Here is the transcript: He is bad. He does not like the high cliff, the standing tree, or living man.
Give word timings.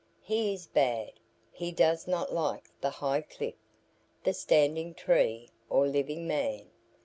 He 0.23 0.51
is 0.51 0.65
bad. 0.65 1.11
He 1.51 1.71
does 1.71 2.07
not 2.07 2.33
like 2.33 2.71
the 2.81 2.89
high 2.89 3.21
cliff, 3.21 3.53
the 4.23 4.33
standing 4.33 4.95
tree, 4.95 5.49
or 5.69 5.85
living 5.87 6.27
man. 6.27 6.71